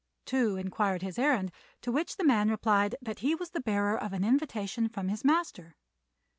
[0.25, 1.51] Tou inquired his errand;
[1.83, 5.23] to which the man replied that he was the bearer of an invitation from his
[5.23, 5.75] master.